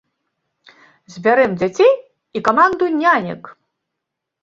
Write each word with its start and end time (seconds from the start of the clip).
Збярэм 1.17 1.51
дзяцей 1.61 1.93
і 1.95 2.39
каманду 2.51 2.85
нянек! 3.01 3.43